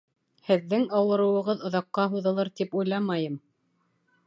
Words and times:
Һеҙҙең 0.45 0.85
ауырыуығыҙ 0.99 1.61
оҙаҡҡа 1.69 2.07
һуҙылыр 2.15 2.51
тип 2.61 2.75
уйламайым 2.81 3.39